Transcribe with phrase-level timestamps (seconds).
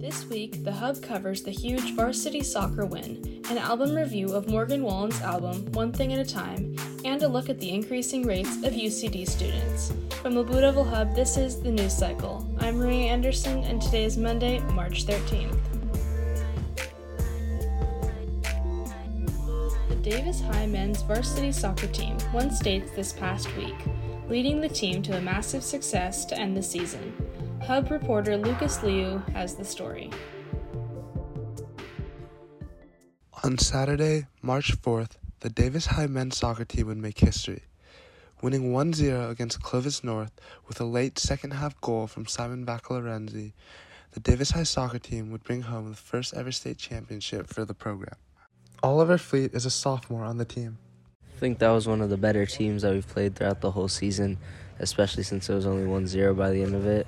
[0.00, 4.84] This week, the Hub covers the huge varsity soccer win, an album review of Morgan
[4.84, 8.74] Wallen's album One Thing at a Time, and a look at the increasing rates of
[8.74, 9.92] UCD students.
[10.22, 12.46] From the Blue Devil Hub, this is the News Cycle.
[12.60, 15.58] I'm Maria Anderson, and today is Monday, March 13th.
[19.88, 23.74] The Davis High men's varsity soccer team won states this past week,
[24.28, 27.12] leading the team to a massive success to end the season.
[27.68, 30.10] Hub reporter Lucas Liu has the story.
[33.44, 37.64] On Saturday, March 4th, the Davis High men's soccer team would make history,
[38.40, 40.32] winning 1 0 against Clovis North
[40.66, 43.52] with a late second half goal from Simon Bacalarenzi.
[44.12, 47.74] The Davis High soccer team would bring home the first ever state championship for the
[47.74, 48.16] program.
[48.82, 50.78] Oliver Fleet is a sophomore on the team.
[51.36, 53.88] I think that was one of the better teams that we've played throughout the whole
[53.88, 54.38] season,
[54.78, 57.06] especially since it was only 1 0 by the end of it.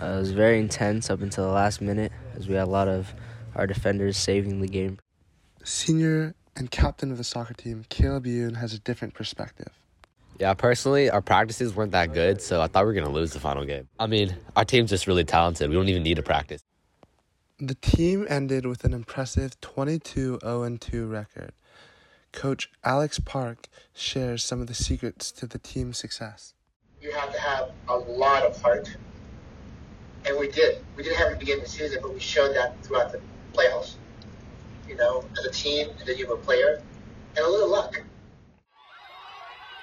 [0.00, 2.88] Uh, it was very intense up until the last minute, as we had a lot
[2.88, 3.12] of
[3.54, 4.98] our defenders saving the game.
[5.62, 9.72] Senior and captain of the soccer team, Caleb Yoon, has a different perspective.
[10.38, 13.32] Yeah, personally, our practices weren't that good, so I thought we were going to lose
[13.32, 13.88] the final game.
[13.98, 15.68] I mean, our team's just really talented.
[15.68, 16.62] We don't even need to practice.
[17.58, 21.52] The team ended with an impressive 22 0 2 record.
[22.32, 26.54] Coach Alex Park shares some of the secrets to the team's success.
[27.02, 28.96] You have to have a lot of heart
[30.26, 30.84] and we did.
[30.96, 33.12] We didn't have it at the beginning of the season, but we showed that throughout
[33.12, 33.20] the
[33.52, 33.94] playoffs.
[34.88, 36.82] You know, as a team, and then you have a player,
[37.36, 38.02] and a little luck.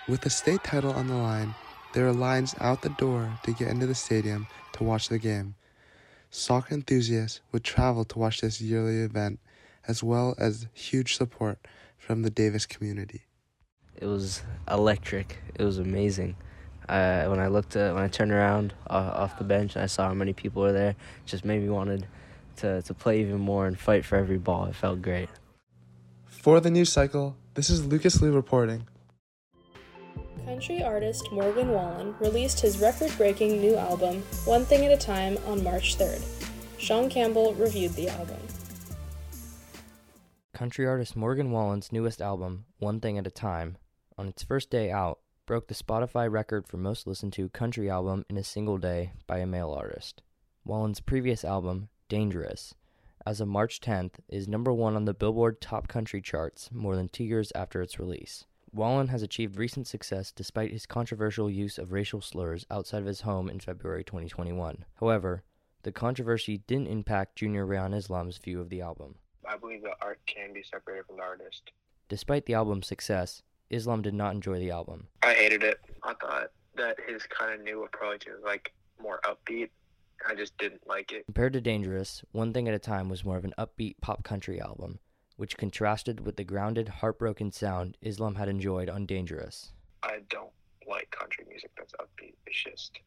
[0.08, 1.56] With the state title on the line,
[1.94, 5.56] there are lines out the door to get into the stadium to watch the game.
[6.30, 9.40] Soccer enthusiasts would travel to watch this yearly event,
[9.88, 11.60] as well as huge support
[11.98, 13.24] from the Davis community.
[13.96, 15.42] It was electric.
[15.56, 16.36] It was amazing.
[16.90, 19.88] Uh, when I looked at when I turned around off, off the bench and I
[19.88, 22.08] saw how many people were there, just made me wanted
[22.58, 24.66] to to play even more and fight for every ball.
[24.66, 25.30] It felt great.
[26.26, 28.88] For the news cycle, this is Lucas Liu reporting.
[30.46, 35.38] Country artist Morgan Wallen released his record breaking new album, One Thing at a Time,
[35.46, 36.22] on March 3rd.
[36.78, 38.38] Sean Campbell reviewed the album.
[40.54, 43.76] Country artist Morgan Wallen's newest album, One Thing at a Time,
[44.18, 48.26] on its first day out, broke the Spotify record for most listened to country album
[48.30, 50.22] in a single day by a male artist.
[50.66, 52.76] Wallen's previous album, Dangerous,
[53.26, 57.08] as of March 10th, is number one on the Billboard Top Country charts more than
[57.08, 58.46] two years after its release.
[58.74, 63.22] Wallen has achieved recent success despite his controversial use of racial slurs outside of his
[63.22, 64.84] home in February 2021.
[64.96, 65.44] However,
[65.84, 69.16] the controversy didn't impact Junior Rayon Islam's view of the album.
[69.48, 71.72] I believe the art can be separated from the artist.
[72.10, 75.08] Despite the album's success, Islam did not enjoy the album.
[75.24, 75.80] I hated it.
[76.04, 79.70] I thought that his kind of new approach was like more upbeat.
[80.28, 81.26] I just didn't like it.
[81.26, 84.60] Compared to Dangerous, One Thing at a Time was more of an upbeat pop country
[84.60, 85.00] album,
[85.36, 89.74] which contrasted with the grounded, heartbroken sound Islam had enjoyed on Dangerous.
[90.04, 90.52] I don't
[90.88, 92.34] like country music that's upbeat.
[92.46, 93.00] It's just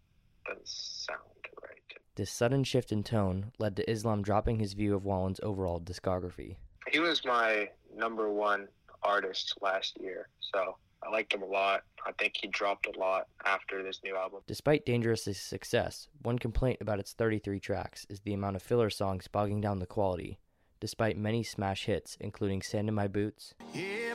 [0.46, 1.20] doesn't sound
[1.62, 1.80] right.
[2.16, 6.56] This sudden shift in tone led to Islam dropping his view of Wallen's overall discography.
[6.88, 8.68] He was my number one
[9.02, 10.28] artist last year.
[10.40, 11.82] So I liked him a lot.
[12.06, 14.40] I think he dropped a lot after this new album.
[14.46, 19.28] Despite Dangerous's success, one complaint about its 33 tracks is the amount of filler songs
[19.28, 20.38] bogging down the quality,
[20.80, 23.54] despite many smash hits, including Sand in My Boots.
[23.74, 24.14] Yeah,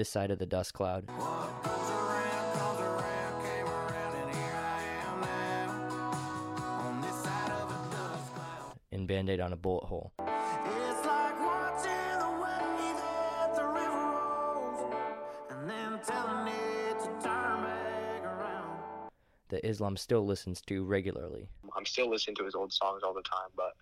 [0.00, 1.06] this side of the dust cloud.
[9.10, 10.12] Band-aid on a bullet hole.
[19.48, 21.48] that Islam still listens to regularly.
[21.76, 23.72] I'm still listening to his old songs all the time, but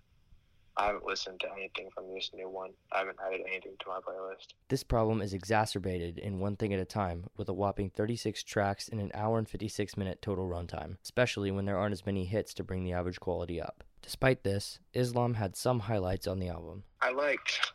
[0.79, 2.71] I haven't listened to anything from this new one.
[2.91, 4.55] I haven't added anything to my playlist.
[4.71, 8.89] This problem is exacerbated in One Thing at a Time with a whopping 36 tracks
[8.89, 12.55] in an hour and 56 minute total runtime, especially when there aren't as many hits
[12.55, 13.85] to bring the average quality up.
[14.03, 16.85] Despite this, Islam had some highlights on the album.
[17.01, 17.73] I liked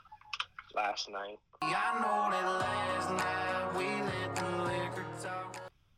[0.75, 1.39] Last Night.
[1.61, 1.93] I,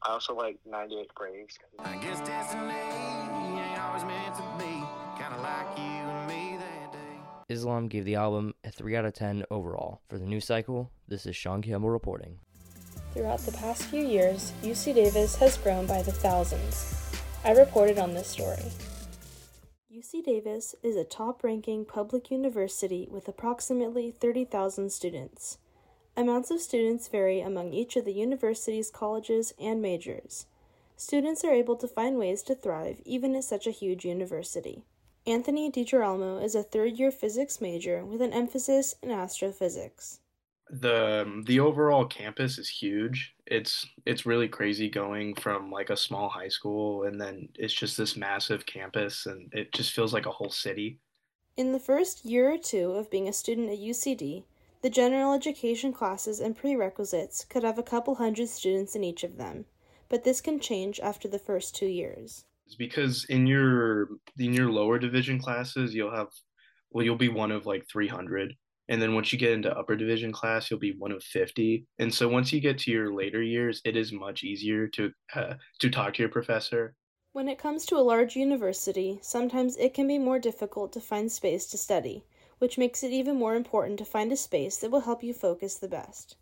[0.08, 1.58] also like 98 Braves.
[1.80, 4.84] I guess destiny ain't always meant to be,
[5.20, 7.20] kinda like you and me that day.
[7.50, 10.02] Islam gave the album a 3 out of 10 overall.
[10.10, 12.40] For the news cycle, this is Sean Campbell reporting.
[13.14, 16.96] Throughout the past few years, UC Davis has grown by the thousands.
[17.44, 18.72] I reported on this story.
[19.96, 25.58] UC Davis is a top ranking public university with approximately 30,000 students.
[26.18, 30.48] Amounts of students vary among each of the university's colleges and majors.
[30.98, 34.84] students are able to find ways to thrive even at such a huge university.
[35.26, 40.20] Anthony DiGirolamo is a third year physics major with an emphasis in astrophysics.
[40.70, 43.36] The um, the overall campus is huge.
[43.46, 47.98] It's it's really crazy going from like a small high school and then it's just
[47.98, 51.00] this massive campus and it just feels like a whole city.
[51.56, 54.44] In the first year or two of being a student at UCD,
[54.82, 59.38] the general education classes and prerequisites could have a couple hundred students in each of
[59.38, 59.66] them,
[60.10, 62.46] but this can change after the first two years.
[62.66, 66.30] It's because in your in your lower division classes, you'll have
[66.92, 68.56] well, you'll be one of like 300
[68.90, 72.14] and then once you get into upper division class you'll be one of 50 and
[72.14, 75.90] so once you get to your later years it is much easier to uh, to
[75.90, 76.96] talk to your professor.
[77.34, 81.32] When it comes to a large university sometimes it can be more difficult to find
[81.32, 82.26] space to study
[82.60, 85.76] which makes it even more important to find a space that will help you focus
[85.76, 86.38] the best.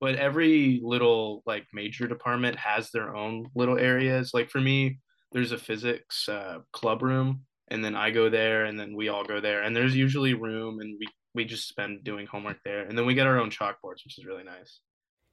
[0.00, 4.32] But every little like major department has their own little areas.
[4.34, 4.98] Like for me
[5.30, 9.24] there's a physics uh, club room and then I go there and then we all
[9.24, 12.82] go there and there's usually room and we we just spend doing homework there.
[12.82, 14.80] And then we get our own chalkboards, which is really nice.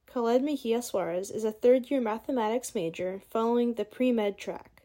[0.06, 4.82] Khaled Mejia Suarez is a third year mathematics major following the pre med track.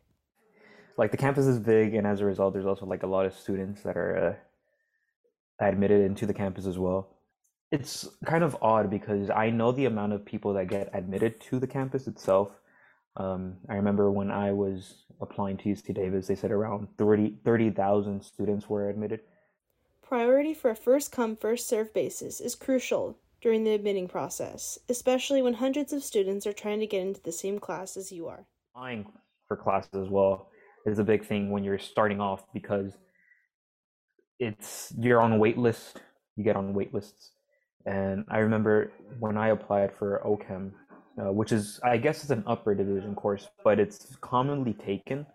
[0.97, 3.33] Like the campus is big, and as a result, there's also like a lot of
[3.33, 4.39] students that are
[5.59, 7.09] uh, admitted into the campus as well.
[7.71, 11.59] It's kind of odd because I know the amount of people that get admitted to
[11.59, 12.49] the campus itself.
[13.17, 18.23] Um, I remember when I was applying to UC Davis, they said around 30,000 30,
[18.23, 19.21] students were admitted
[20.07, 25.41] Priority for a first come, first served basis is crucial during the admitting process, especially
[25.41, 28.45] when hundreds of students are trying to get into the same class as you are.
[28.75, 29.11] Applying
[29.47, 30.49] for classes as well
[30.85, 32.93] is a big thing when you're starting off because
[34.37, 36.01] it's you're on wait list,
[36.35, 37.31] you get on wait lists.
[37.87, 40.71] And I remember when I applied for OChem,
[41.19, 45.25] uh, which is I guess it's an upper division course, but it's commonly taken.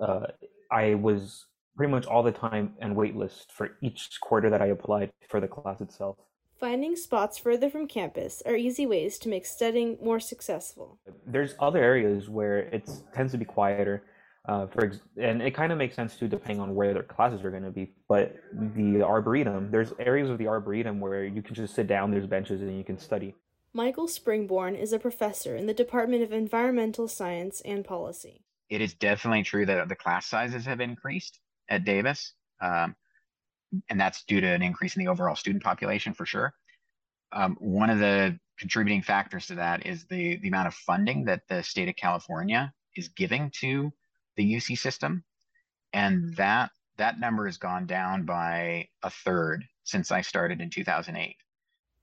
[0.00, 0.26] Uh,
[0.70, 1.46] I was
[1.76, 5.48] pretty much all the time and waitlist for each quarter that I applied for the
[5.48, 6.16] class itself.
[6.60, 11.00] Finding spots further from campus are easy ways to make studying more successful.
[11.26, 14.04] There's other areas where it tends to be quieter,
[14.48, 17.44] uh, for ex- and it kind of makes sense too, depending on where their classes
[17.44, 17.94] are going to be.
[18.08, 22.10] But the arboretum, there's areas of the arboretum where you can just sit down.
[22.10, 23.34] There's benches and you can study.
[23.74, 28.44] Michael Springborn is a professor in the Department of Environmental Science and Policy.
[28.68, 32.34] It is definitely true that the class sizes have increased at Davis.
[32.60, 32.94] Um,
[33.88, 36.54] and that's due to an increase in the overall student population for sure.
[37.32, 41.42] Um, one of the contributing factors to that is the, the amount of funding that
[41.48, 43.90] the state of California is giving to
[44.36, 45.24] the UC system.
[45.92, 51.36] And that, that number has gone down by a third since I started in 2008.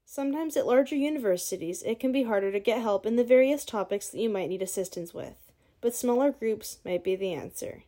[0.05, 4.09] Sometimes at larger universities, it can be harder to get help in the various topics
[4.09, 5.51] that you might need assistance with,
[5.81, 7.83] but smaller groups might be the answer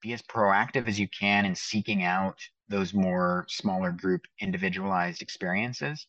[0.00, 2.38] be as proactive as you can in seeking out
[2.68, 6.06] those more smaller group individualized experiences.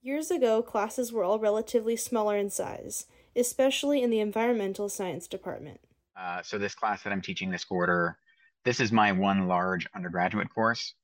[0.00, 5.80] Years ago, classes were all relatively smaller in size, especially in the environmental science department.
[6.16, 8.18] Uh, so, this class that I'm teaching this quarter,
[8.64, 10.94] this is my one large undergraduate course.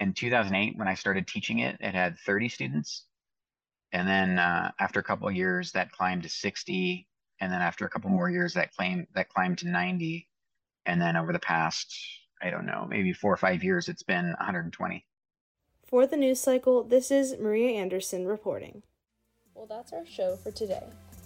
[0.00, 3.04] In 2008, when I started teaching it, it had 30 students.
[3.92, 7.06] And then uh, after a couple of years, that climbed to 60.
[7.40, 10.28] And then after a couple more years, that claimed that climbed to 90
[10.86, 11.96] and then over the past
[12.42, 15.04] i don't know maybe four or five years it's been 120
[15.90, 18.84] for the news cycle this is maria anderson reporting.
[19.54, 20.84] Well that's our show for today.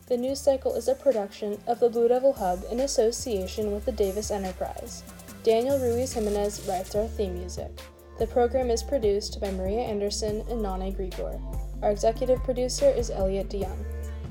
[0.08, 3.92] The news cycle is a production of the blue devil hub in association with the
[3.92, 5.02] davis enterprise.
[5.42, 7.78] Daniel ruiz jimenez writes our theme music.
[8.18, 11.38] The program is produced by maria anderson and naneh grigor.
[11.82, 13.84] Our executive producer is elliot deyoung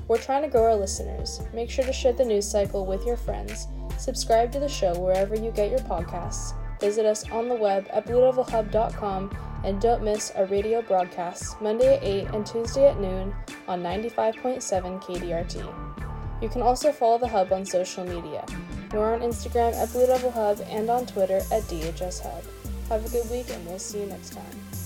[0.06, 1.40] we're trying to grow our listeners.
[1.54, 5.34] Make sure to share the news cycle with your friends Subscribe to the show wherever
[5.34, 6.54] you get your podcasts.
[6.80, 12.02] Visit us on the web at bluedevilhub.com and don't miss our radio broadcasts Monday at
[12.02, 13.34] 8 and Tuesday at noon
[13.66, 16.42] on 95.7 KDRT.
[16.42, 18.44] You can also follow the Hub on social media.
[18.92, 22.44] We're on Instagram at Blue Devil Hub and on Twitter at DHS Hub.
[22.90, 24.83] Have a good week and we'll see you next time.